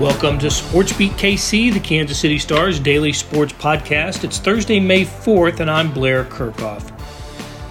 [0.00, 4.24] Welcome to Sports Beat KC, the Kansas City Stars daily sports podcast.
[4.24, 6.90] It's Thursday, May 4th, and I'm Blair Kerkhoff.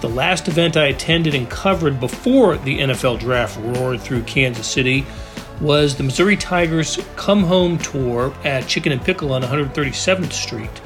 [0.00, 5.04] The last event I attended and covered before the NFL draft roared through Kansas City
[5.60, 10.80] was the Missouri Tigers Come Home Tour at Chicken and Pickle on 137th Street.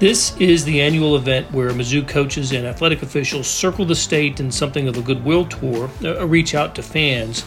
[0.00, 4.52] This is the annual event where Mizzou coaches and athletic officials circle the state in
[4.52, 7.42] something of a goodwill tour, a reach out to fans.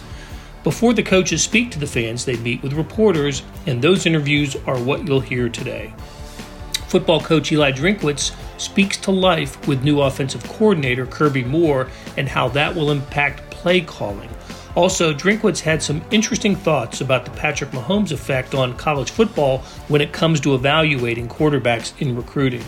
[0.65, 4.79] Before the coaches speak to the fans, they meet with reporters, and those interviews are
[4.79, 5.93] what you'll hear today.
[6.87, 12.47] Football coach Eli Drinkwitz speaks to life with new offensive coordinator Kirby Moore and how
[12.49, 14.27] that will impact play calling.
[14.73, 20.01] Also, Drinkwitz had some interesting thoughts about the Patrick Mahomes effect on college football when
[20.01, 22.63] it comes to evaluating quarterbacks in recruiting.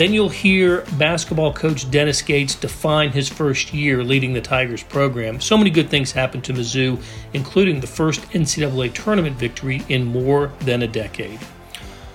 [0.00, 5.42] Then you'll hear basketball coach Dennis Gates define his first year leading the Tigers program.
[5.42, 7.02] So many good things happened to Mizzou,
[7.34, 11.38] including the first NCAA tournament victory in more than a decade.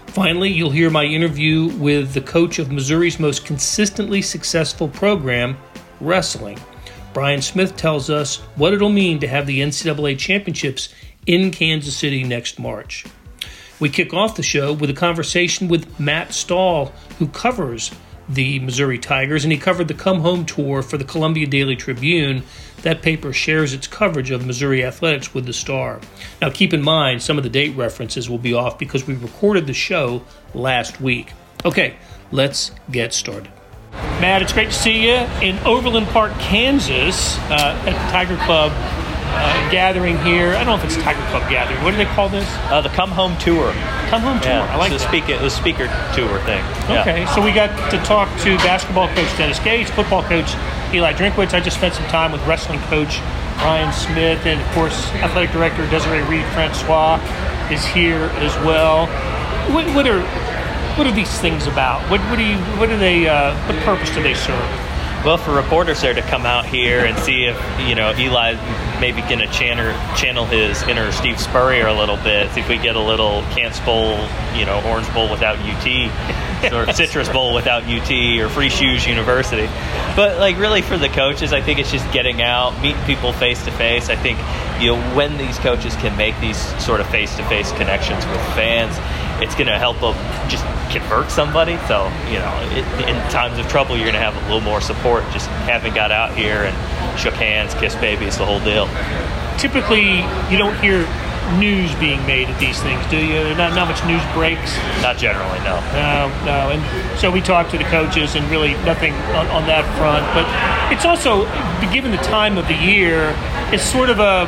[0.07, 5.55] Finally, you'll hear my interview with the coach of Missouri's most consistently successful program,
[6.01, 6.57] wrestling.
[7.13, 10.91] Brian Smith tells us what it'll mean to have the NCAA championships
[11.27, 13.05] in Kansas City next March.
[13.79, 17.91] We kick off the show with a conversation with Matt Stahl, who covers
[18.29, 22.43] the Missouri Tigers, and he covered the Come Home tour for the Columbia Daily Tribune.
[22.81, 25.99] That paper shares its coverage of Missouri athletics with the Star.
[26.41, 29.67] Now, keep in mind, some of the date references will be off because we recorded
[29.67, 31.33] the show last week.
[31.65, 31.95] Okay,
[32.31, 33.51] let's get started.
[33.91, 38.71] Matt, it's great to see you in Overland Park, Kansas, uh, at the Tiger Club
[39.35, 40.55] uh, gathering here.
[40.55, 41.83] I don't know if it's Tiger Club gathering.
[41.83, 42.47] What do they call this?
[42.71, 43.71] Uh, the Come Home Tour.
[44.09, 44.51] Come Home Tour.
[44.51, 45.07] Yeah, I like the that.
[45.07, 46.63] speaker, the speaker tour thing.
[46.87, 47.01] Yeah.
[47.01, 50.55] Okay, so we got to talk to basketball coach Dennis Gates, football coach
[50.93, 51.53] Eli Drinkwitz.
[51.53, 53.19] I just spent some time with wrestling coach
[53.59, 57.19] Brian Smith, and of course, athletic director Desiree Reed Francois
[57.71, 59.07] is here as well.
[59.73, 60.21] What, what are
[60.97, 62.09] what are these things about?
[62.09, 64.69] What, what do you what do they uh, what purpose do they serve?
[65.25, 67.57] Well, for reporters there to come out here and see if
[67.87, 68.53] you know Eli
[68.99, 72.51] maybe going to channel channel his inner Steve Spurrier a little bit.
[72.51, 74.17] See if we get a little Cants Bowl,
[74.55, 79.67] you know, Orange Bowl without UT, or Citrus Bowl without UT, or Free Shoes University.
[80.15, 83.63] But like really for the coaches, I think it's just getting out, meeting people face
[83.65, 84.09] to face.
[84.09, 84.39] I think
[84.81, 88.41] you know when these coaches can make these sort of face to face connections with
[88.55, 88.95] fans,
[89.43, 90.15] it's going to help them
[90.49, 91.77] just convert somebody.
[91.87, 94.81] So you know, it, in times of trouble, you're going to have a little more
[94.81, 95.23] support.
[95.31, 96.75] Just having got out here and
[97.17, 98.87] shook hands, kissed babies, the whole deal.
[99.57, 100.21] Typically,
[100.51, 101.07] you don't hear
[101.59, 103.55] news being made at these things, do you?
[103.55, 104.75] Not not much news breaks.
[105.01, 105.79] Not generally, no.
[105.93, 106.69] No, no.
[106.71, 110.25] And so we talked to the coaches, and really nothing on, on that front.
[110.33, 110.45] But
[110.93, 111.45] it's also,
[111.93, 113.35] given the time of the year,
[113.71, 114.45] it's sort of a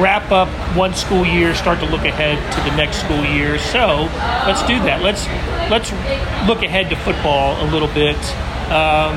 [0.00, 3.58] wrap up one school year, start to look ahead to the next school year.
[3.58, 4.08] So
[4.46, 5.02] let's do that.
[5.02, 5.26] Let's
[5.70, 5.92] let's
[6.48, 8.18] look ahead to football a little bit.
[8.70, 9.16] Um,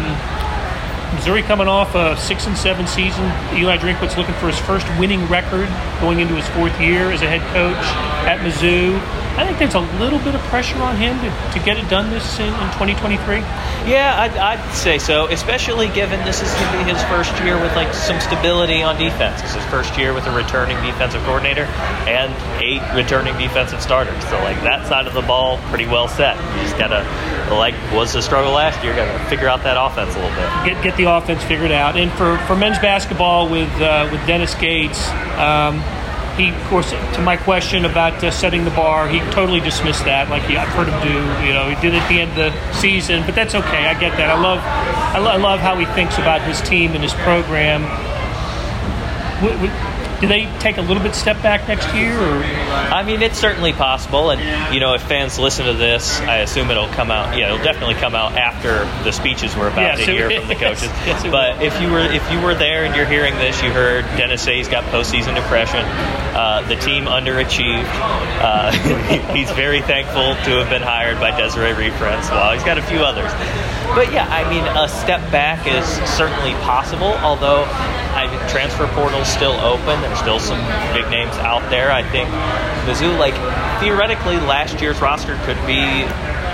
[1.13, 3.23] Missouri coming off a six and seven season.
[3.53, 5.69] Eli Drinkwitz looking for his first winning record
[6.01, 7.77] going into his fourth year as a head coach
[8.27, 9.22] at Mizzou.
[9.35, 12.11] I think there's a little bit of pressure on him to, to get it done
[12.11, 13.37] this in, in 2023.
[13.89, 17.59] Yeah, I'd, I'd say so, especially given this is going to be his first year
[17.59, 19.41] with like some stability on defense.
[19.41, 21.65] It's his first year with a returning defensive coordinator
[22.05, 24.21] and eight returning defensive starters.
[24.29, 26.37] So like that side of the ball, pretty well set.
[26.37, 27.01] You just gotta
[27.55, 28.95] like was the struggle last year.
[28.95, 30.73] Got to figure out that offense a little bit.
[30.73, 31.97] Get get the offense figured out.
[31.97, 35.09] And for, for men's basketball with uh, with Dennis Gates.
[35.37, 35.83] Um,
[36.37, 40.29] he, of course, to my question about uh, setting the bar, he totally dismissed that.
[40.29, 41.13] Like he, I've heard him do,
[41.45, 43.85] you know, he did it at the end of the season, but that's okay.
[43.85, 44.29] I get that.
[44.29, 44.59] I love,
[45.13, 47.83] I, lo- I love how he thinks about his team and his program.
[49.43, 49.71] What, what,
[50.23, 52.17] do they take a little bit step back next year?
[52.17, 52.41] Or?
[52.43, 56.71] I mean, it's certainly possible, and you know, if fans listen to this, I assume
[56.71, 57.37] it'll come out.
[57.37, 60.47] Yeah, it'll definitely come out after the speeches we're about Yes, to it- hear from
[60.47, 60.83] the coaches.
[61.05, 63.69] yes, it but if you were if you were there and you're hearing this, you
[63.71, 65.83] heard Dennis say he's got postseason depression.
[65.83, 67.83] Uh, the team underachieved.
[68.39, 68.71] Uh,
[69.35, 72.53] he's very thankful to have been hired by Desiree Reed Francois.
[72.53, 73.29] He's got a few others.
[73.95, 77.65] But yeah, I mean, a step back is certainly possible, although
[78.13, 80.01] I mean, transfer portal's still open.
[80.01, 80.61] There's still some
[80.93, 81.91] big names out there.
[81.91, 82.29] I think
[82.85, 83.33] Mizzou, like,
[83.81, 86.05] theoretically, last year's roster could be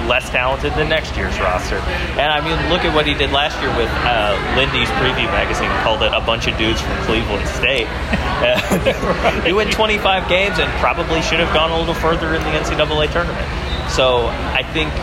[0.07, 1.77] less talented than next year's roster.
[2.15, 5.69] And I mean, look at what he did last year with uh, Lindy's preview magazine,
[5.83, 7.87] called it a bunch of dudes from Cleveland State.
[9.45, 13.11] he went 25 games and probably should have gone a little further in the NCAA
[13.11, 13.47] tournament.
[13.91, 14.93] So I think,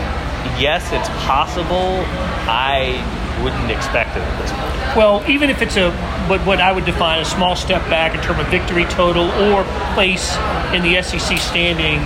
[0.59, 2.03] yes, it's possible.
[2.49, 2.95] I
[3.43, 4.97] wouldn't expect it at this point.
[4.97, 5.91] Well, even if it's a
[6.27, 9.63] what, what I would define a small step back in terms of victory total or
[9.93, 10.35] place
[10.73, 11.99] in the SEC standing,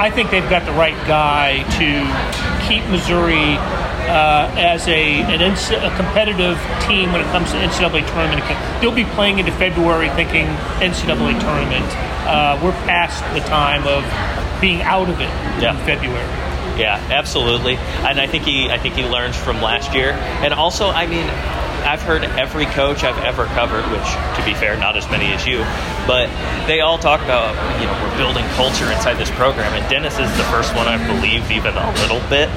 [0.00, 3.56] I think they've got the right guy to keep Missouri
[4.08, 8.42] uh, as a an NC, a competitive team when it comes to NCAA tournament.
[8.80, 10.46] They'll be playing into February thinking
[10.82, 11.86] NCAA tournament.
[12.26, 14.02] Uh, we're past the time of
[14.60, 15.30] being out of it
[15.62, 15.78] Yeah.
[15.78, 16.26] in February.
[16.76, 17.76] Yeah, absolutely.
[17.76, 20.12] And I think he I think he learns from last year.
[20.42, 21.28] And also, I mean,
[21.84, 24.08] I've heard every coach I've ever covered, which
[24.38, 25.58] to be fair, not as many as you,
[26.06, 26.30] but
[26.66, 30.30] they all talk about, you know, we're building culture inside this program and Dennis is
[30.36, 32.48] the first one I believe even a little bit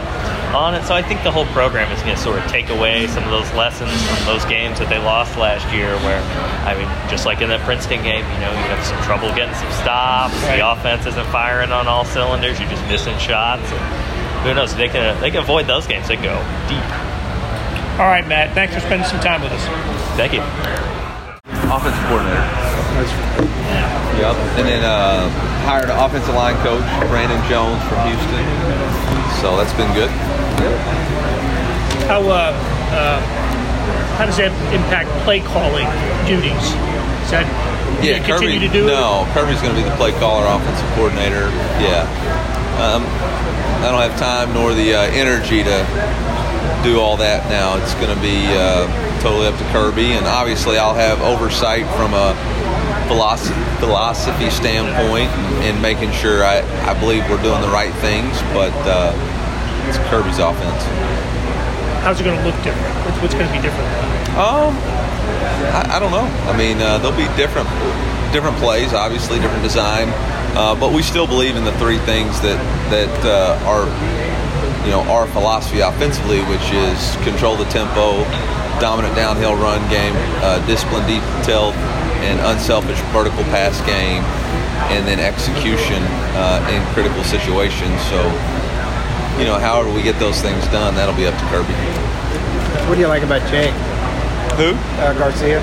[0.54, 0.86] on it.
[0.86, 3.32] So I think the whole program is going to sort of take away some of
[3.32, 6.22] those lessons from those games that they lost last year where
[6.64, 9.56] I mean, just like in that Princeton game, you know, you have some trouble getting
[9.56, 13.66] some stops, the offense isn't firing on all cylinders, you're just missing shots.
[13.72, 14.05] And,
[14.45, 14.75] who knows?
[14.75, 16.07] They can they can avoid those games.
[16.07, 16.38] They can go
[16.69, 16.86] deep.
[18.00, 18.53] All right, Matt.
[18.53, 19.63] Thanks for spending some time with us.
[20.19, 20.42] Thank you.
[21.71, 22.44] offensive coordinator.
[24.19, 24.36] Yep.
[24.59, 25.27] And then uh,
[25.68, 28.45] hired an offensive line coach, Brandon Jones from Houston.
[29.44, 30.09] So that's been good.
[32.07, 32.53] How uh,
[32.94, 33.19] uh,
[34.18, 35.88] how does that impact play calling
[36.27, 36.53] duties?
[37.25, 37.44] Is that
[38.01, 38.68] do Yeah, you continue Kirby.
[38.68, 41.50] to do no, Kirby's going to be the play caller, offensive coordinator.
[41.81, 42.06] Yeah.
[42.75, 43.04] Um,
[43.81, 45.77] I don't have time nor the uh, energy to
[46.83, 47.77] do all that now.
[47.81, 48.86] It's going to be uh,
[49.22, 52.36] totally up to Kirby, and obviously I'll have oversight from a
[53.07, 55.31] philosophy, philosophy standpoint
[55.63, 58.36] and making sure I, I believe we're doing the right things.
[58.51, 59.16] But uh,
[59.88, 60.83] it's Kirby's offense.
[62.04, 62.94] How's it going to look different?
[63.06, 63.89] What's, what's going to be different?
[64.38, 64.75] Um,
[65.74, 66.28] I, I don't know.
[66.51, 67.69] I mean, uh, there'll be different
[68.36, 70.12] different plays, obviously different design,
[70.56, 72.60] uh, but we still believe in the three things that
[72.90, 73.86] that uh, are
[74.86, 78.24] you know our philosophy offensively, which is control the tempo,
[78.80, 81.74] dominant downhill run game, uh, disciplined, detailed,
[82.24, 84.24] and unselfish vertical pass game,
[84.92, 86.02] and then execution
[86.36, 88.02] uh, in critical situations.
[88.10, 88.19] So.
[89.36, 91.74] You know, however we get those things done, that'll be up to Kirby.
[92.88, 93.74] What do you like about Jake
[94.56, 94.72] Who?
[95.04, 95.60] uh, Garcia?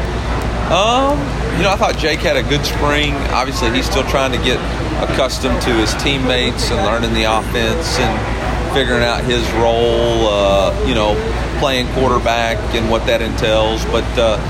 [0.73, 1.21] Um,
[1.61, 3.13] you know, I thought Jake had a good spring.
[3.29, 4.57] Obviously, he's still trying to get
[5.05, 8.13] accustomed to his teammates and learning the offense and
[8.73, 10.33] figuring out his role.
[10.33, 11.13] Uh, you know,
[11.61, 13.85] playing quarterback and what that entails.
[13.93, 14.41] But uh,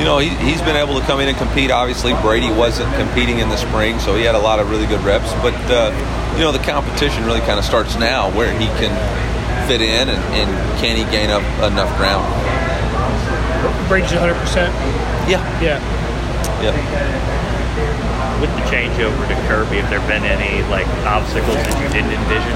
[0.00, 1.70] you know, he, he's been able to come in and compete.
[1.70, 5.04] Obviously, Brady wasn't competing in the spring, so he had a lot of really good
[5.04, 5.36] reps.
[5.44, 5.92] But uh,
[6.32, 8.96] you know, the competition really kind of starts now, where he can
[9.68, 10.48] fit in and, and
[10.80, 12.24] can he gain up enough ground.
[13.86, 15.17] Brady's 100%.
[15.28, 15.78] Yeah, Yeah.
[16.62, 16.72] yeah.
[18.40, 22.54] With the changeover to Kirby, have there been any like obstacles that you didn't envision?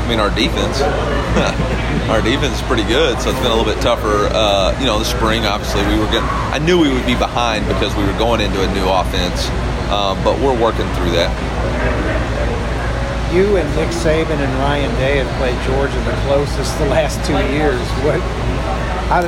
[0.00, 0.80] I mean, our defense,
[2.10, 4.26] our defense is pretty good, so it's been a little bit tougher.
[4.32, 6.26] Uh, you know, the spring, obviously, we were getting.
[6.50, 9.46] I knew we would be behind because we were going into a new offense,
[9.92, 11.30] um, but we're working through that.
[13.30, 17.38] You and Nick Saban and Ryan Day have played Georgia the closest the last two
[17.54, 17.78] years.
[18.02, 18.18] What?
[19.10, 19.26] How,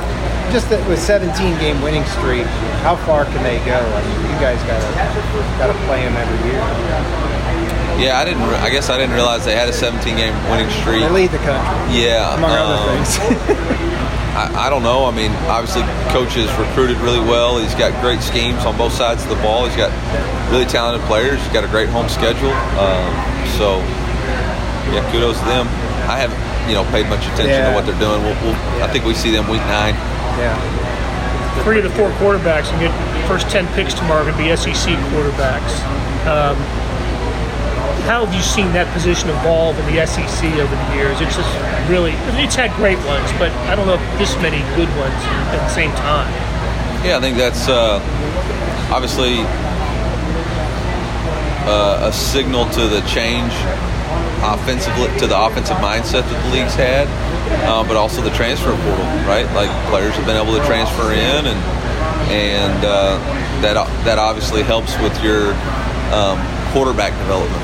[0.55, 2.47] just that with 17 game winning streak,
[2.87, 3.75] how far can they go?
[3.75, 4.89] I mean, you guys got to
[5.59, 6.63] got to play them every year.
[7.99, 8.47] Yeah, I didn't.
[8.47, 11.03] Re- I guess I didn't realize they had a 17 game winning streak.
[11.03, 13.19] They lead the country, Yeah, among other um, things.
[14.33, 15.05] I, I don't know.
[15.05, 17.59] I mean, obviously, coach has recruited really well.
[17.59, 19.67] He's got great schemes on both sides of the ball.
[19.67, 19.93] He's got
[20.49, 21.37] really talented players.
[21.43, 22.49] He's got a great home schedule.
[22.81, 23.11] Um,
[23.59, 23.77] so,
[24.89, 25.67] yeah, kudos to them.
[26.09, 27.69] I haven't, you know, paid much attention Yeah.
[27.69, 28.21] to what they're doing.
[28.23, 29.95] We'll, we'll, I think we see them week nine.
[30.39, 30.55] yeah.
[31.63, 32.91] Three of the four quarterbacks and get
[33.27, 35.71] first 10 picks tomorrow going to be SEC quarterbacks.
[36.25, 36.57] Um,
[38.09, 41.21] how have you seen that position evolve in the SEC over the years?
[41.21, 41.47] It's just
[41.87, 45.15] really, it's had great ones, but I don't know if this many good ones
[45.55, 46.27] at the same time.
[47.05, 48.01] Yeah, I think that's uh,
[48.91, 49.39] obviously
[51.69, 53.53] uh, a signal to the change
[54.43, 57.07] offensively to the offensive mindset that the league's had,
[57.65, 59.47] uh, but also the transfer portal, right?
[59.55, 61.59] Like players have been able to transfer in, and
[62.29, 63.17] and uh,
[63.63, 65.53] that that obviously helps with your
[66.11, 66.37] um,
[66.75, 67.63] quarterback development.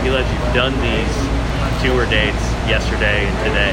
[0.00, 1.14] He Eli, you've done these
[1.84, 3.72] tour dates yesterday and today.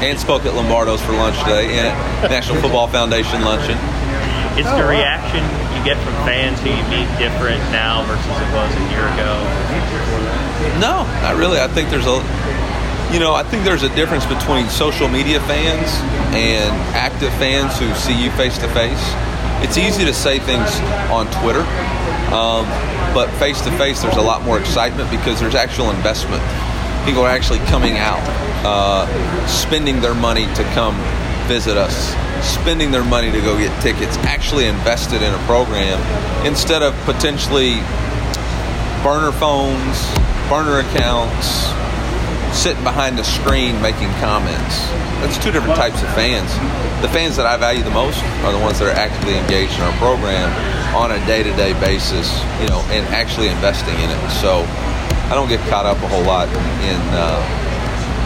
[0.00, 1.88] And spoke at Lombardo's for lunch today, and
[2.24, 3.76] at National Football Foundation luncheon.
[4.60, 5.40] Is the reaction
[5.72, 9.40] you get from fans who you meet different now versus it was a year ago?
[10.76, 11.58] No, not really.
[11.58, 12.20] I think there's a,
[13.10, 15.88] you know, I think there's a difference between social media fans
[16.36, 19.00] and active fans who see you face to face.
[19.64, 20.68] It's easy to say things
[21.08, 21.64] on Twitter,
[22.28, 22.68] um,
[23.16, 26.44] but face to face, there's a lot more excitement because there's actual investment.
[27.06, 28.20] People are actually coming out,
[28.60, 29.08] uh,
[29.46, 31.00] spending their money to come
[31.50, 32.14] visit us,
[32.46, 35.98] spending their money to go get tickets, actually invested in a program
[36.46, 37.82] instead of potentially
[39.02, 39.98] burner phones,
[40.46, 41.66] burner accounts,
[42.54, 44.78] sitting behind a screen making comments.
[45.18, 46.54] That's two different types of fans.
[47.02, 49.82] The fans that I value the most are the ones that are actively engaged in
[49.82, 50.46] our program
[50.94, 52.30] on a day-to-day basis,
[52.62, 54.22] you know, and actually investing in it.
[54.38, 54.62] So
[55.26, 56.46] I don't get caught up a whole lot
[56.86, 57.42] in uh,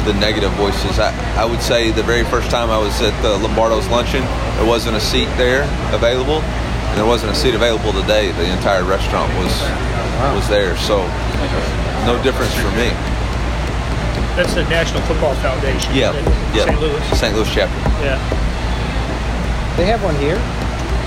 [0.04, 0.98] the negative voices.
[0.98, 4.22] I, I would say the very first time I was at the Lombardo's luncheon,
[4.60, 8.32] there wasn't a seat there available, and there wasn't a seat available today.
[8.32, 9.52] The entire restaurant was
[10.36, 11.02] was there, so
[12.06, 12.88] no difference for me.
[14.36, 15.94] That's the National Football Foundation.
[15.94, 16.24] Yeah, in
[16.56, 16.64] yeah.
[16.66, 16.80] St.
[16.80, 17.02] Louis.
[17.18, 17.34] St.
[17.36, 17.76] Louis chapter.
[18.02, 18.18] Yeah.
[19.76, 20.38] They have one here.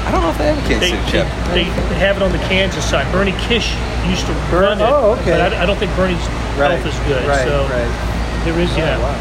[0.08, 1.36] I don't know if they have a Kansas They, City chapter.
[1.54, 1.64] they
[2.00, 3.04] have it on the Kansas side.
[3.12, 3.76] Bernie Kish
[4.08, 4.88] used to run it.
[4.88, 5.32] oh, okay.
[5.36, 6.24] But I, I don't think Bernie's
[6.58, 6.72] Right.
[6.80, 7.22] health is good.
[7.28, 7.44] Right.
[7.46, 7.92] so right.
[8.46, 8.98] There is, yeah.
[9.00, 9.16] Wow.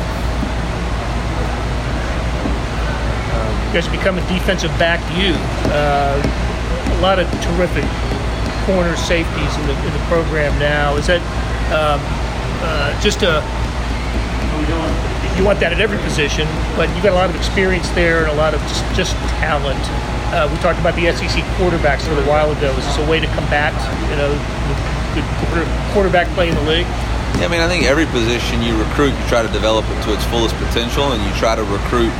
[3.66, 5.35] You guys become a defensive back you.
[5.73, 6.20] Uh,
[6.96, 7.85] a lot of terrific
[8.64, 10.96] corner safeties in the, in the program now.
[10.96, 11.20] Is that
[11.73, 12.00] um,
[12.62, 13.42] uh, just a
[15.37, 16.49] you want that at every position,
[16.80, 19.78] but you've got a lot of experience there and a lot of just, just talent.
[20.32, 22.73] Uh, we talked about the SEC quarterbacks a little while ago.
[22.73, 23.76] Is this a way to combat,
[24.08, 26.88] you know, the good quarterback play in the league?
[27.38, 30.14] Yeah, I mean, I think every position you recruit, you try to develop it to
[30.14, 32.12] its fullest potential, and you try to recruit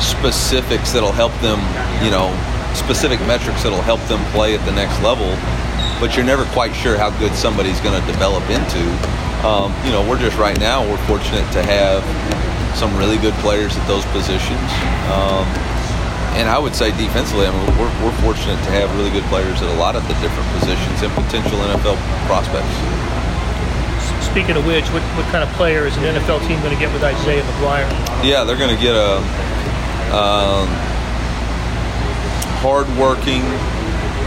[0.00, 1.60] specifics that'll help them,
[2.02, 2.32] you know,
[2.74, 5.28] specific metrics that'll help them play at the next level.
[6.00, 8.82] But you're never quite sure how good somebody's going to develop into.
[9.46, 12.02] Um, you know, we're just right now, we're fortunate to have
[12.76, 14.70] some really good players at those positions.
[15.12, 15.44] Um,
[16.32, 19.60] and I would say defensively, I mean, we're, we're fortunate to have really good players
[19.60, 22.72] at a lot of the different positions and potential NFL prospects.
[24.32, 26.90] Speaking of which, what, what kind of player is an NFL team going to get
[26.90, 27.84] with Isaiah McGuire?
[28.24, 29.16] Yeah, they're going to get a
[30.08, 30.68] um,
[32.64, 33.44] hard-working,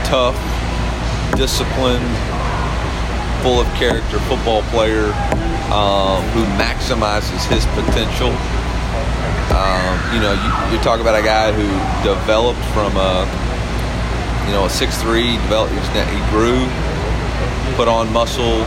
[0.06, 0.38] tough,
[1.36, 2.06] disciplined,
[3.42, 5.10] full of character football player
[5.74, 8.30] um, who maximizes his potential.
[9.58, 11.66] Um, you know, you, you talk about a guy who
[12.06, 13.26] developed from a
[14.46, 16.62] you know a six three, developed he grew,
[17.76, 18.62] put on muscle,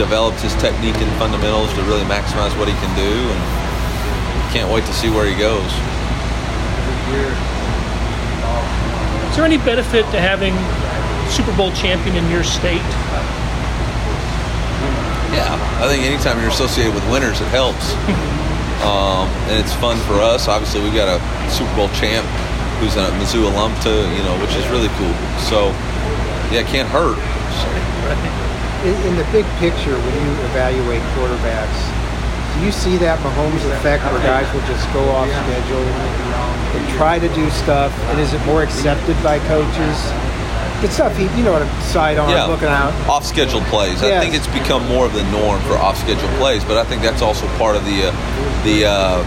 [0.00, 3.40] developed his technique and fundamentals to really maximize what he can do, and
[4.48, 5.68] can't wait to see where he goes.
[9.28, 10.56] Is there any benefit to having
[11.28, 12.80] Super Bowl champion in your state?
[15.36, 15.52] Yeah,
[15.84, 17.92] I think anytime you're associated with winners, it helps.
[18.88, 20.48] um, and it's fun for us.
[20.48, 21.20] Obviously, we've got a
[21.52, 22.24] Super Bowl champ
[22.80, 25.12] who's a Mizzou alum too, you know, which is really cool.
[25.44, 25.76] So,
[26.48, 27.20] yeah, it can't hurt.
[28.80, 31.78] In, in the big picture, when you evaluate quarterbacks,
[32.56, 37.18] do you see that Mahomes effect where guys will just go off schedule and try
[37.18, 37.92] to do stuff?
[38.08, 39.96] And is it more accepted by coaches?
[40.80, 42.92] It's stuff he, you know what I'm sidearm Yeah, looking out.
[43.06, 44.02] Off schedule plays.
[44.02, 47.02] I think it's become more of the norm for off schedule plays, but I think
[47.02, 49.20] that's also part of the uh, the uh,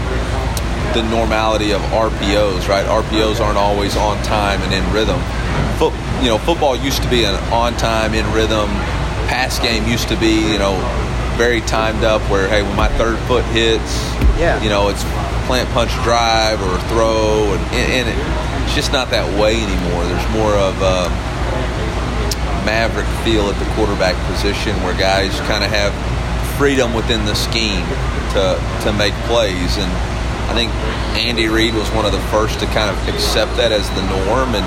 [0.94, 2.86] the normality of RPOs, right?
[2.86, 5.20] RPOs aren't always on time and in rhythm.
[5.78, 8.70] Foot, you know, football used to be an on-time, in rhythm.
[9.28, 10.74] Pass game used to be, you know,
[11.36, 12.22] very timed up.
[12.30, 14.04] Where hey, when my third foot hits,
[14.38, 14.62] Yeah.
[14.62, 15.02] you know, it's
[15.46, 18.16] plant punch drive or throw, and, and it,
[18.64, 20.04] it's just not that way anymore.
[20.04, 21.08] There's more of a
[22.64, 25.92] maverick feel at the quarterback position where guys kind of have
[26.56, 27.84] freedom within the scheme
[28.32, 29.76] to, to make plays.
[29.76, 29.90] And
[30.48, 30.72] I think
[31.18, 34.54] Andy Reid was one of the first to kind of accept that as the norm.
[34.56, 34.64] And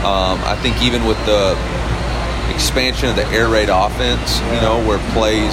[0.00, 1.52] um, I think even with the
[2.56, 5.52] expansion of the air raid offense, you know, where plays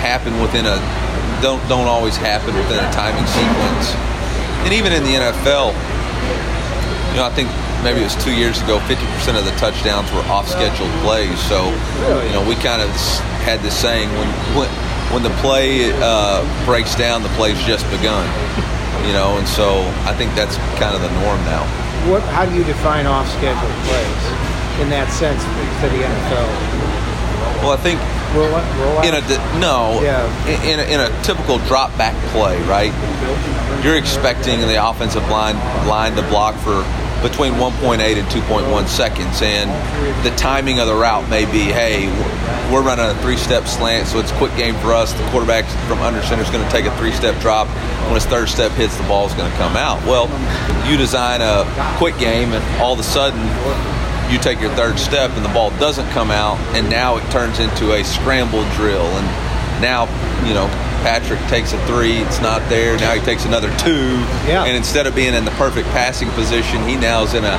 [0.00, 0.80] happen within a
[1.44, 3.92] don't don't always happen within a timing sequence.
[4.64, 5.76] And even in the NFL,
[7.12, 7.52] you know, I think
[7.84, 11.38] maybe it was two years ago, 50% of the touchdowns were off scheduled plays.
[11.44, 11.68] So,
[12.24, 12.88] you know, we kind of
[13.44, 14.68] had this saying when, when,
[15.12, 18.26] when the play uh, breaks down, the play's just begun.
[19.06, 21.62] You know, and so I think that's kind of the norm now.
[22.10, 22.22] What?
[22.34, 24.45] How do you define off scheduled plays
[24.80, 25.42] in that sense
[25.80, 26.86] for the NFL?
[27.62, 28.00] Well, I think
[28.36, 29.20] roll, roll in a
[29.58, 30.26] no, yeah.
[30.64, 32.92] in, a, in a typical drop back play, right?
[33.84, 35.56] You're expecting the offensive line
[35.86, 36.84] line to block for
[37.22, 39.70] between 1.8 and 2.1 seconds, and
[40.24, 42.06] the timing of the route may be, hey,
[42.70, 45.12] we're running a three-step slant, so it's a quick game for us.
[45.12, 47.68] The quarterback from under center is going to take a three-step drop.
[48.06, 50.04] When his third step hits, the ball is going to come out.
[50.04, 50.28] Well,
[50.88, 51.64] you design a
[51.96, 53.40] quick game, and all of a sudden,
[54.30, 57.58] you take your third step and the ball doesn't come out, and now it turns
[57.58, 59.06] into a scramble drill.
[59.06, 59.26] And
[59.82, 60.06] now,
[60.46, 60.66] you know,
[61.02, 62.96] Patrick takes a three, it's not there.
[62.98, 64.18] Now he takes another two.
[64.48, 64.64] Yeah.
[64.64, 67.56] And instead of being in the perfect passing position, he now is in a,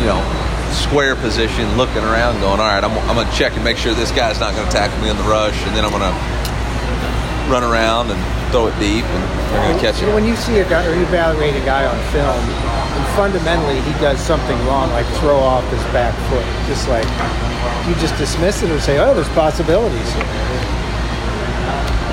[0.00, 0.22] you know,
[0.70, 3.94] square position looking around going, all right, I'm, I'm going to check and make sure
[3.94, 5.58] this guy's not going to tackle me in the rush.
[5.66, 6.14] And then I'm going to
[7.50, 10.14] run around and throw it deep and they're going to catch it.
[10.14, 12.38] When you see a guy or you evaluate a guy on film,
[12.94, 17.06] and fundamentally he does something wrong, like throw off his back foot, just like
[17.88, 20.08] you just dismiss it or say, oh, there's possibilities.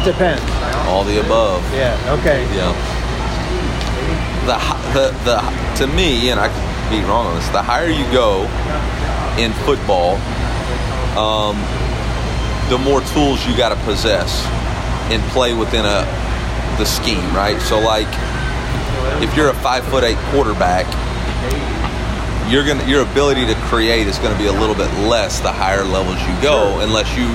[0.01, 0.43] It depends.
[0.87, 1.61] All the above.
[1.73, 2.17] Yeah.
[2.19, 2.43] Okay.
[2.55, 2.73] Yeah.
[4.45, 4.57] The,
[4.93, 8.43] the, the, to me, and I could be wrong on this, the higher you go
[9.37, 10.15] in football,
[11.17, 11.55] um,
[12.69, 14.45] the more tools you got to possess
[15.11, 16.05] and play within a
[16.77, 17.59] the scheme, right?
[17.61, 18.09] So, like,
[19.23, 20.85] if you're a five foot eight quarterback,
[22.51, 25.51] you're gonna your ability to create is going to be a little bit less the
[25.51, 27.31] higher levels you go, unless you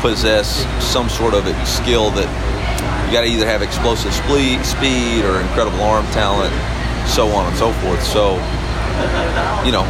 [0.00, 2.28] possess some sort of skill that
[3.06, 6.52] you got to either have explosive speed or incredible arm talent,
[7.08, 8.02] so on and so forth.
[8.02, 8.38] So,
[9.66, 9.84] you know,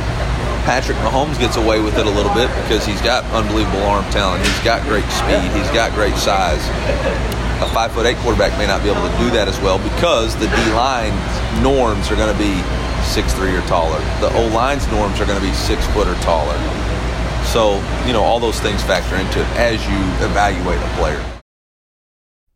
[0.64, 4.45] Patrick Mahomes gets away with it a little bit because he's got unbelievable arm talent.
[4.45, 5.50] He's got great speed.
[5.52, 6.62] He's got great size.
[7.61, 10.35] A five foot eight quarterback may not be able to do that as well because
[10.37, 11.12] the D line
[11.62, 12.57] norms are going to be
[13.05, 13.99] six three or taller.
[14.21, 16.57] The O line's norms are going to be six foot or taller.
[17.45, 17.76] So
[18.07, 21.23] you know all those things factor into it as you evaluate a player.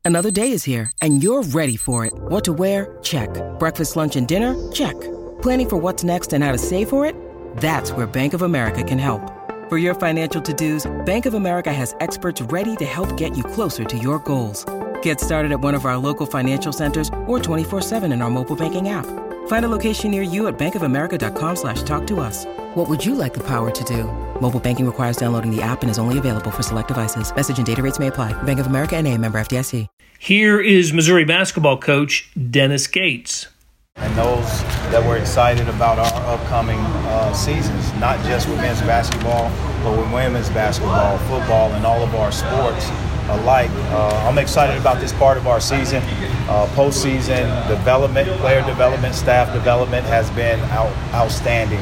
[0.07, 2.13] Another day is here and you're ready for it.
[2.15, 2.99] What to wear?
[3.03, 3.29] Check.
[3.59, 4.55] Breakfast, lunch, and dinner?
[4.73, 4.99] Check.
[5.43, 7.15] Planning for what's next and how to save for it?
[7.59, 9.31] That's where Bank of America can help.
[9.69, 13.85] For your financial to-dos, Bank of America has experts ready to help get you closer
[13.85, 14.65] to your goals.
[15.05, 18.89] Get started at one of our local financial centers or 24-7 in our mobile banking
[18.89, 19.05] app.
[19.49, 22.47] Find a location near you at bankofamerica.com slash talk to us.
[22.75, 24.05] What would you like the power to do?
[24.41, 27.35] Mobile banking requires downloading the app and is only available for select devices.
[27.37, 28.33] Message and data rates may apply.
[28.45, 29.89] Bank of America and a member FDIC.
[30.19, 33.49] Here is Missouri basketball coach Dennis Gates.
[33.97, 39.51] And those that were excited about our upcoming uh, seasons, not just with men's basketball,
[39.85, 42.89] but with women's basketball, football, and all of our sports
[43.29, 43.71] alike.
[43.73, 46.03] Uh, I'm excited about this part of our season.
[46.49, 51.81] Uh, postseason development, player development, staff development has been out, outstanding.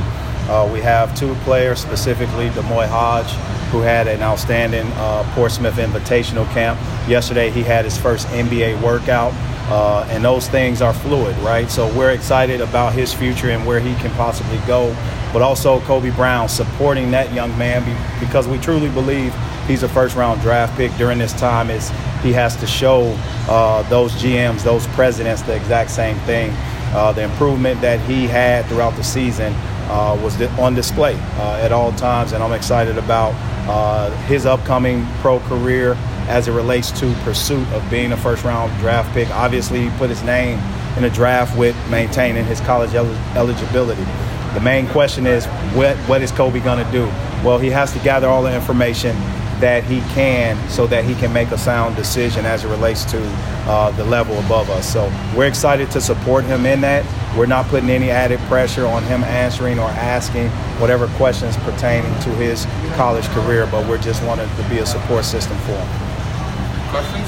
[0.48, 3.30] Uh, we have two players, specifically D'Moi Hodge,
[3.70, 6.78] who had an outstanding uh, Portsmouth Invitational camp.
[7.08, 9.32] Yesterday, he had his first NBA workout.
[9.68, 11.70] Uh, and those things are fluid, right?
[11.70, 14.94] So we're excited about his future and where he can possibly go.
[15.32, 17.82] But also Kobe Brown supporting that young man
[18.20, 19.32] because we truly believe
[19.66, 21.90] he's a first round draft pick during this time is
[22.22, 23.16] he has to show
[23.48, 26.52] uh, those GMs, those presidents the exact same thing.
[26.94, 29.52] Uh, the improvement that he had throughout the season
[29.88, 33.32] uh, was on display uh, at all times, and I'm excited about
[33.68, 35.96] uh, his upcoming pro career
[36.28, 39.28] as it relates to pursuit of being a first round draft pick.
[39.30, 40.58] Obviously, he put his name
[40.96, 44.04] in a draft with maintaining his college el- eligibility.
[44.54, 47.06] The main question is what, what is Kobe going to do?
[47.42, 49.16] Well, he has to gather all the information
[49.62, 53.18] that he can so that he can make a sound decision as it relates to
[53.70, 54.92] uh, the level above us.
[54.92, 57.06] So we're excited to support him in that.
[57.38, 60.48] We're not putting any added pressure on him answering or asking
[60.80, 65.24] whatever questions pertaining to his college career, but we're just wanting to be a support
[65.24, 65.88] system for him.
[66.90, 67.26] Questions?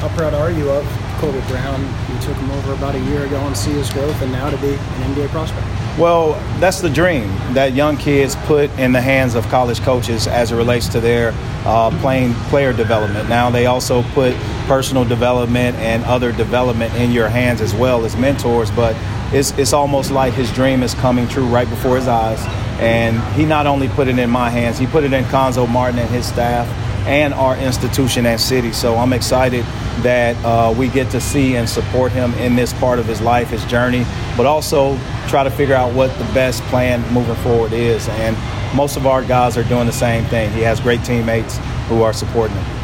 [0.00, 0.86] How proud are you of
[1.20, 1.82] Kobe Brown?
[2.10, 4.56] You took him over about a year ago and see his growth, and now to
[4.56, 5.66] be an NBA prospect.
[6.00, 10.50] Well, that's the dream that young kids put in the hands of college coaches as
[10.50, 11.34] it relates to their
[11.66, 13.28] uh, playing player development.
[13.28, 14.34] Now they also put
[14.66, 18.70] personal development and other development in your hands as well as mentors.
[18.70, 18.96] But
[19.30, 22.40] it's it's almost like his dream is coming true right before his eyes.
[22.80, 25.98] And he not only put it in my hands, he put it in Cuonzo Martin
[25.98, 26.66] and his staff
[27.06, 28.72] and our institution and city.
[28.72, 29.66] So I'm excited
[30.02, 33.48] that uh, we get to see and support him in this part of his life,
[33.48, 34.04] his journey,
[34.36, 38.08] but also try to figure out what the best plan moving forward is.
[38.08, 38.36] And
[38.76, 40.50] most of our guys are doing the same thing.
[40.52, 41.58] He has great teammates
[41.88, 42.80] who are supporting him.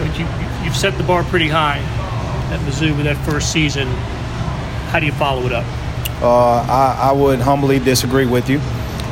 [0.00, 0.26] But you,
[0.64, 1.78] you've set the bar pretty high
[2.52, 3.86] at Mizzou with that first season.
[4.88, 5.66] How do you follow it up?
[6.22, 8.58] Uh, I, I, would humbly disagree with you.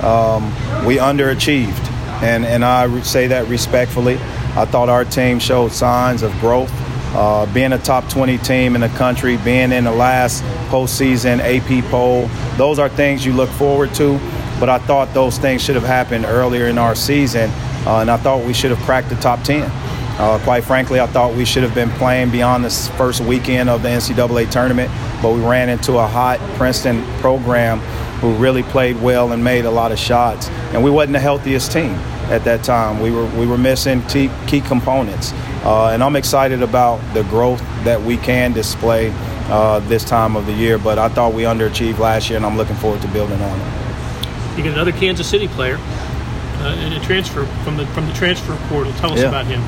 [0.07, 0.45] Um,
[0.85, 1.91] we underachieved,
[2.23, 4.17] and, and I say that respectfully.
[4.57, 6.73] I thought our team showed signs of growth.
[7.15, 11.85] Uh, being a top 20 team in the country, being in the last postseason AP
[11.91, 14.19] poll, those are things you look forward to.
[14.61, 17.49] But I thought those things should have happened earlier in our season,
[17.87, 19.71] uh, and I thought we should have cracked the top 10.
[20.19, 23.83] Uh, quite frankly, I thought we should have been playing beyond this first weekend of
[23.83, 24.91] the NCAA tournament,
[25.23, 27.79] but we ran into a hot Princeton program
[28.19, 31.71] who really played well and made a lot of shots, and we wasn't the healthiest
[31.71, 31.93] team
[32.31, 33.01] at that time.
[33.01, 35.31] We were we were missing key, key components,
[35.69, 39.13] uh, and I'm excited about the growth that we can display
[39.51, 40.79] uh, this time of the year.
[40.79, 44.57] But I thought we underachieved last year, and I'm looking forward to building on it.
[44.57, 48.57] You get another Kansas City player uh, in a transfer from the from the transfer
[48.71, 48.95] portal.
[48.95, 49.29] Tell us yeah.
[49.29, 49.63] about him.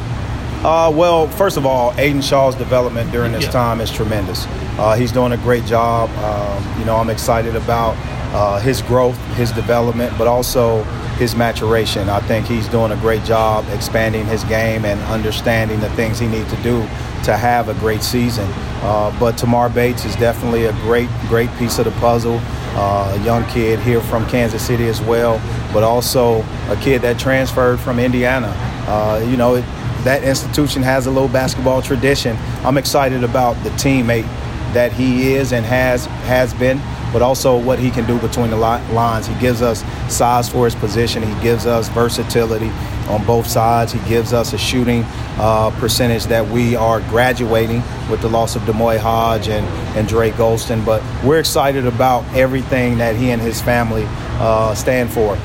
[0.64, 3.50] Uh, well, first of all, Aidan Shaw's development during this yeah.
[3.50, 4.46] time is tremendous.
[4.78, 6.08] Uh, he's doing a great job.
[6.16, 7.94] Um, you know, I'm excited about
[8.34, 10.82] uh, his growth, his development, but also
[11.20, 12.08] his maturation.
[12.08, 16.26] I think he's doing a great job expanding his game and understanding the things he
[16.26, 16.80] needs to do
[17.24, 18.48] to have a great season.
[18.82, 22.40] Uh, but Tamar Bates is definitely a great, great piece of the puzzle.
[22.72, 25.38] Uh, a young kid here from Kansas City as well,
[25.74, 28.54] but also a kid that transferred from Indiana.
[28.88, 29.64] Uh, you know, it,
[30.04, 32.34] that institution has a little basketball tradition.
[32.64, 34.24] I'm excited about the teammate
[34.72, 36.78] that he is and has has been
[37.12, 39.26] but also what he can do between the lines.
[39.26, 41.22] He gives us size for his position.
[41.22, 42.70] He gives us versatility
[43.08, 43.92] on both sides.
[43.92, 45.04] He gives us a shooting
[45.38, 50.34] uh, percentage that we are graduating with the loss of D'Moi Hodge and, and Drake
[50.34, 50.84] Gholston.
[50.84, 54.04] But we're excited about everything that he and his family
[54.38, 55.36] uh, stand for.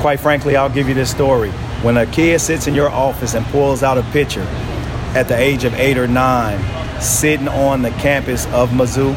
[0.00, 1.50] Quite frankly, I'll give you this story.
[1.82, 4.46] When a kid sits in your office and pulls out a picture
[5.14, 6.60] at the age of eight or nine,
[7.00, 9.14] sitting on the campus of Mizzou,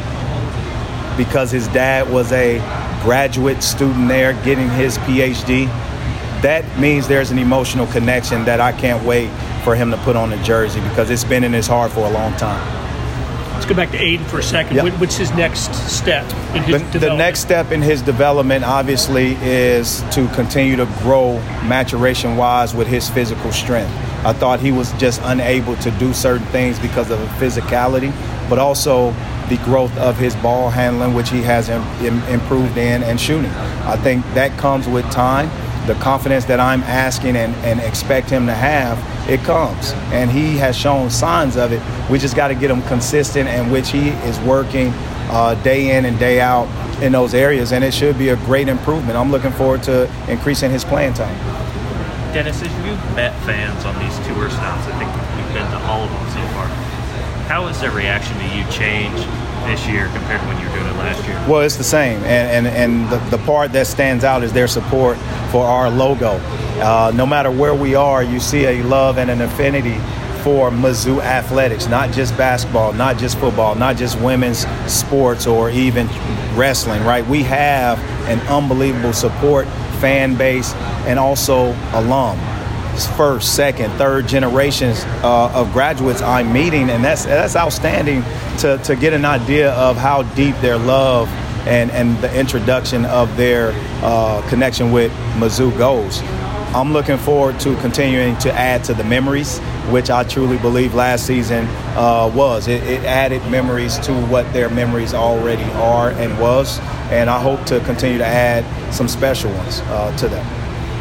[1.16, 2.58] because his dad was a
[3.02, 5.66] graduate student there getting his PhD.
[6.42, 9.30] That means there's an emotional connection that I can't wait
[9.64, 12.10] for him to put on the jersey because it's been in his heart for a
[12.10, 12.86] long time.
[13.54, 14.76] Let's go back to Aidan for a second.
[14.76, 15.00] Yep.
[15.00, 16.24] What's his next step
[16.54, 17.00] in his the, development?
[17.00, 22.86] The next step in his development, obviously, is to continue to grow maturation wise with
[22.86, 23.90] his physical strength.
[24.26, 28.12] I thought he was just unable to do certain things because of physicality,
[28.50, 29.12] but also
[29.48, 33.50] the growth of his ball handling, which he has Im- Im- improved in, and shooting.
[33.84, 35.50] I think that comes with time.
[35.86, 38.98] The confidence that I'm asking and, and expect him to have,
[39.30, 39.92] it comes.
[40.12, 41.80] And he has shown signs of it.
[42.10, 44.88] We just got to get him consistent, and which he is working
[45.30, 46.66] uh, day in and day out
[47.00, 47.72] in those areas.
[47.72, 49.16] And it should be a great improvement.
[49.16, 51.36] I'm looking forward to increasing his playing time.
[52.34, 56.02] Dennis, as you've met fans on these tour stops, I think we've been to all
[56.02, 56.85] of them so far
[57.46, 59.24] how has their reaction to you changed
[59.66, 61.34] this year compared to when you were doing it last year?
[61.48, 64.68] Well, it's the same, and and, and the, the part that stands out is their
[64.68, 65.16] support
[65.50, 66.40] for our logo.
[66.80, 69.98] Uh, no matter where we are, you see a love and an affinity
[70.42, 76.06] for Mizzou athletics, not just basketball, not just football, not just women's sports or even
[76.54, 77.26] wrestling, right?
[77.26, 79.66] We have an unbelievable support
[80.00, 80.72] fan base
[81.06, 82.38] and also alum
[83.04, 88.22] first, second, third generations uh, of graduates I'm meeting, and that's that's outstanding
[88.58, 91.28] to, to get an idea of how deep their love
[91.66, 96.22] and, and the introduction of their uh, connection with Mizzou goes.
[96.74, 101.26] I'm looking forward to continuing to add to the memories, which I truly believe last
[101.26, 102.68] season uh, was.
[102.68, 106.78] It, it, added memories to what their memories already are and was,
[107.10, 110.55] and I hope to continue to add some special ones uh, to them.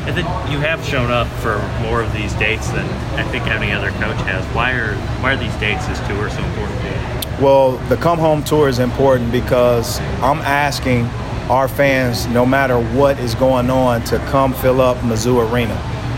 [0.07, 2.85] And then you have shown up for more of these dates than
[3.17, 4.45] I think any other coach has.
[4.53, 7.43] Why are why are these dates this tour so important to you?
[7.43, 11.05] Well, the come home tour is important because I'm asking
[11.49, 15.73] our fans, no matter what is going on, to come fill up Mizzou Arena.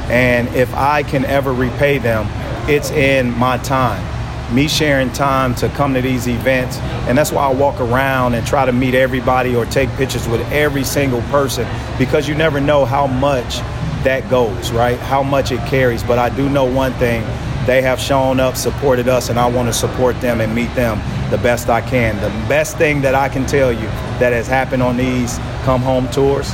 [0.09, 2.27] And if I can ever repay them,
[2.69, 4.03] it's in my time.
[4.53, 6.77] Me sharing time to come to these events.
[7.07, 10.41] And that's why I walk around and try to meet everybody or take pictures with
[10.51, 13.59] every single person because you never know how much
[14.03, 14.97] that goes, right?
[14.99, 16.03] How much it carries.
[16.03, 17.23] But I do know one thing
[17.65, 20.99] they have shown up, supported us, and I want to support them and meet them
[21.29, 22.15] the best I can.
[22.15, 23.87] The best thing that I can tell you
[24.19, 26.53] that has happened on these come home tours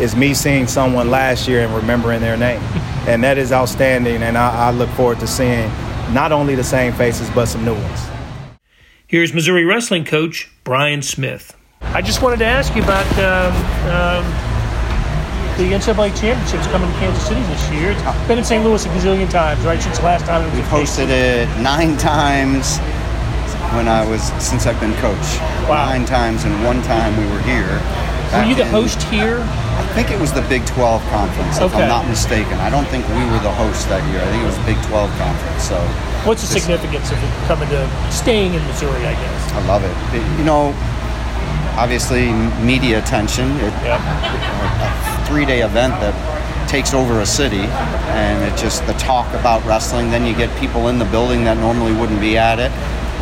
[0.00, 2.60] is me seeing someone last year and remembering their name.
[3.06, 5.70] and that is outstanding, and I, I look forward to seeing
[6.12, 8.00] not only the same faces, but some new ones.
[9.06, 11.56] Here's Missouri wrestling coach Brian Smith.
[11.80, 14.53] I just wanted to ask you about um, um,
[15.56, 17.92] the NCAA championships coming to Kansas City this year.
[17.92, 18.64] It's been in St.
[18.64, 19.80] Louis a gazillion times, right?
[19.80, 22.78] Since the last time it was We've hosted it nine times
[23.74, 25.26] when I was since I've been coach.
[25.70, 25.86] Wow.
[25.86, 27.80] Nine times, and one time we were here.
[28.34, 29.38] Were you the in- host here?
[29.46, 31.82] I think it was the Big 12 conference, if Okay.
[31.82, 32.54] I'm not mistaken.
[32.58, 34.20] I don't think we were the host that year.
[34.22, 35.62] I think it was the Big 12 conference.
[35.62, 35.78] So
[36.26, 39.06] What's the significance of it coming to staying in Missouri?
[39.06, 39.52] I guess.
[39.52, 39.94] I love it.
[40.16, 40.74] It- You know,
[41.78, 43.50] obviously media attention.
[43.58, 44.00] It, Yep.
[45.24, 46.14] a three-day event that
[46.68, 47.64] takes over a city,
[48.16, 50.10] and it just the talk about wrestling.
[50.10, 52.70] Then you get people in the building that normally wouldn't be at it,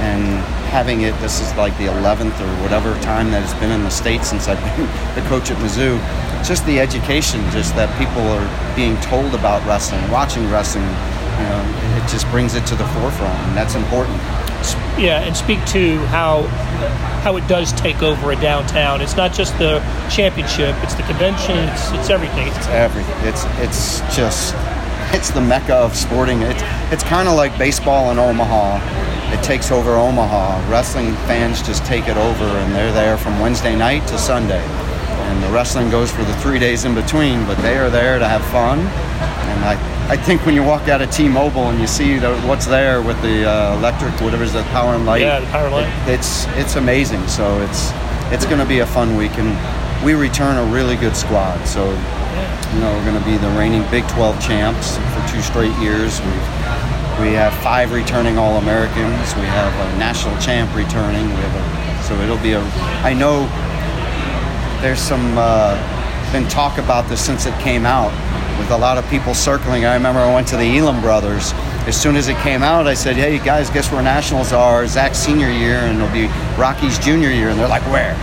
[0.00, 0.22] and
[0.70, 1.12] having it.
[1.20, 4.48] This is like the 11th or whatever time that it's been in the states since
[4.48, 5.98] I've been the coach at Mizzou.
[6.46, 10.84] Just the education, just that people are being told about wrestling, watching wrestling.
[10.84, 11.62] You know,
[11.98, 14.16] it just brings it to the forefront, and that's important.
[14.98, 16.42] Yeah, and speak to how
[17.22, 19.00] how it does take over a downtown.
[19.00, 21.56] It's not just the championship; it's the convention.
[21.58, 22.48] It's it's everything.
[22.48, 23.16] It's, everything.
[23.22, 24.54] It's it's just
[25.14, 26.42] it's the mecca of sporting.
[26.42, 28.80] It's it's kind of like baseball in Omaha.
[29.32, 30.70] It takes over Omaha.
[30.70, 34.62] Wrestling fans just take it over, and they're there from Wednesday night to Sunday.
[34.62, 38.28] And the wrestling goes for the three days in between, but they are there to
[38.28, 38.80] have fun.
[38.80, 42.66] And I, I think when you walk out of T-Mobile and you see the, what's
[42.66, 46.08] there with the uh, electric, whatever's the power and light, Yeah, the power and light.
[46.08, 47.26] it- it's it's amazing.
[47.28, 47.90] So it's
[48.30, 49.56] it's going to be a fun week, and
[50.04, 51.64] we return a really good squad.
[51.66, 55.72] So you know, we're going to be the reigning Big 12 champs for two straight
[55.78, 56.20] years.
[56.20, 56.32] We
[57.28, 59.34] we have five returning All Americans.
[59.36, 61.24] We have a national champ returning.
[61.28, 62.60] We have a, so it'll be a.
[63.04, 63.46] I know
[64.82, 65.76] there's some uh,
[66.32, 68.10] been talk about this since it came out,
[68.58, 69.84] with a lot of people circling.
[69.84, 71.52] I remember I went to the Elam Brothers.
[71.86, 74.86] As soon as it came out, I said, "Hey guys, guess where nationals are?
[74.86, 78.16] Zach's senior year, and it'll be Rocky's junior year." And they're like, "Where?"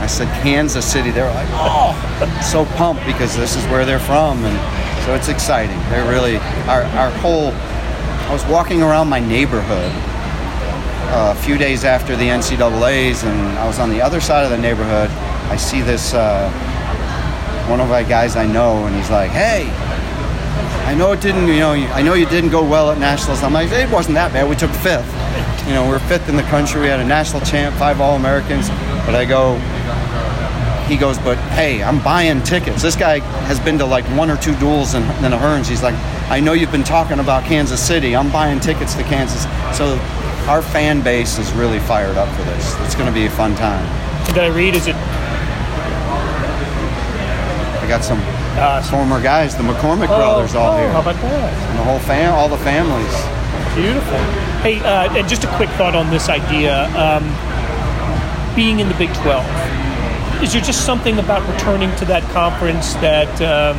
[0.00, 1.94] I said, "Kansas City." They're like, "Oh!"
[2.52, 5.78] so pumped because this is where they're from, and so it's exciting.
[5.90, 6.36] They're really
[6.68, 7.52] our our whole.
[8.28, 9.92] I was walking around my neighborhood
[11.12, 14.50] uh, a few days after the NCAA's, and I was on the other side of
[14.50, 15.10] the neighborhood.
[15.48, 16.50] I see this uh,
[17.68, 19.68] one of my guys I know, and he's like, "Hey,
[20.86, 23.52] I know it didn't, you know, I know you didn't go well at nationals." I'm
[23.52, 24.48] like, "It wasn't that bad.
[24.48, 25.10] We took fifth.
[25.66, 26.80] You know, we we're fifth in the country.
[26.80, 28.68] We had a national champ, five All Americans."
[29.04, 29.56] But I go,
[30.88, 34.36] he goes, "But hey, I'm buying tickets." This guy has been to like one or
[34.36, 35.66] two duels in, in the Hearnes.
[35.66, 35.96] He's like,
[36.30, 38.14] "I know you've been talking about Kansas City.
[38.14, 39.98] I'm buying tickets to Kansas." So.
[40.46, 42.80] Our fan base is really fired up for this.
[42.82, 43.84] It's going to be a fun time.
[44.26, 44.76] did I read?
[44.76, 44.94] Is it
[47.86, 48.18] I got some
[48.58, 51.70] uh, former guys, the McCormick oh, brothers, all oh, here, How about that?
[51.70, 53.14] and the whole fam, all the families.
[53.76, 54.18] Beautiful.
[54.58, 56.86] Hey, uh, and just a quick thought on this idea.
[56.98, 57.22] Um,
[58.56, 63.30] being in the Big 12, is there just something about returning to that conference that
[63.34, 63.78] um,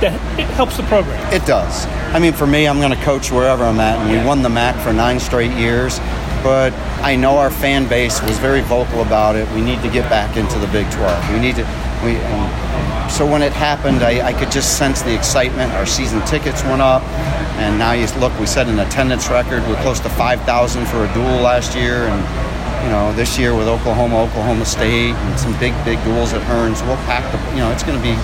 [0.00, 1.32] that it helps the program?
[1.32, 1.86] It does.
[2.12, 4.48] I mean, for me, I'm going to coach wherever I'm at, and we won the
[4.48, 6.00] MAC for nine straight years.
[6.42, 6.72] But
[7.02, 9.48] I know our fan base was very vocal about it.
[9.52, 11.32] We need to get back into the Big 12.
[11.32, 11.87] We need to.
[12.04, 15.72] We, and so when it happened, I, I could just sense the excitement.
[15.72, 17.02] Our season tickets went up,
[17.58, 18.38] and now you look.
[18.38, 19.62] We set an attendance record.
[19.68, 22.20] We're close to 5,000 for a duel last year, and
[22.84, 26.86] you know this year with Oklahoma, Oklahoma State, and some big, big duels at Hearnes.
[26.86, 27.38] We'll pack the.
[27.52, 28.14] You know, it's going to be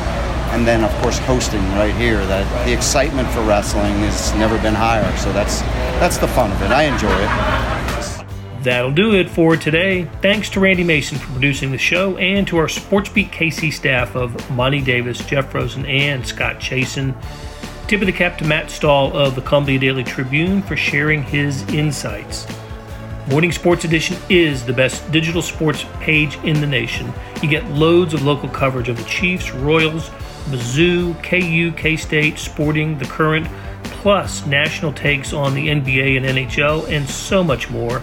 [0.54, 4.74] and then of course hosting right here that the excitement for wrestling has never been
[4.74, 5.62] higher so that's
[5.98, 7.73] that's the fun of it i enjoy it
[8.64, 10.04] That'll do it for today.
[10.22, 14.50] Thanks to Randy Mason for producing the show and to our SportsBeat KC staff of
[14.50, 17.14] Monty Davis, Jeff Rosen, and Scott Chasen.
[17.88, 21.60] Tip of the cap to Matt Stahl of the Columbia Daily Tribune for sharing his
[21.68, 22.46] insights.
[23.28, 27.12] Morning Sports Edition is the best digital sports page in the nation.
[27.42, 30.08] You get loads of local coverage of the Chiefs, Royals,
[30.48, 33.46] Mizzou, KU, K State, Sporting, The Current,
[33.82, 38.02] plus national takes on the NBA and NHL, and so much more.